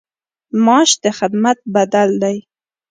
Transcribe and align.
معاش 0.65 0.91
د 1.03 1.05
خدمت 1.17 1.57
بدل 1.75 2.09
دی 2.23 2.37